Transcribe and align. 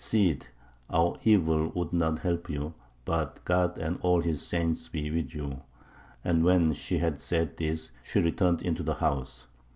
Cid, 0.03 0.47
our 0.89 1.19
evil 1.23 1.67
would 1.75 1.93
not 1.93 2.17
help 2.23 2.49
you, 2.49 2.73
but 3.05 3.45
God 3.45 3.77
and 3.77 3.99
all 4.01 4.21
His 4.21 4.41
saints 4.41 4.87
be 4.87 5.11
with 5.11 5.31
you. 5.35 5.61
And 6.23 6.43
when 6.43 6.73
she 6.73 6.97
had 6.97 7.21
said 7.21 7.57
this 7.57 7.91
she 8.03 8.19
returned 8.19 8.63
into 8.63 8.81
the 8.81 8.95
house. 8.95 9.45